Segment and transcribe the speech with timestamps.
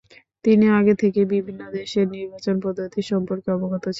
[0.45, 3.89] তিনি আগে থেকেই বিভিন্ন দেশের নির্বাচন পদ্ধতি সম্পর্কে অবগত ছিলেন।